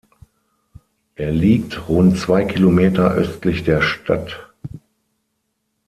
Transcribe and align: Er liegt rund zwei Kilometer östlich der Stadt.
Er 1.13 1.29
liegt 1.31 1.87
rund 1.87 2.17
zwei 2.17 2.45
Kilometer 2.45 3.11
östlich 3.11 3.63
der 3.65 3.83
Stadt. 3.83 4.51